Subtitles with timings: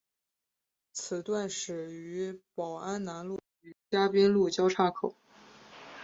[0.93, 5.15] 此段始于宝安南路与嘉宾路交叉口。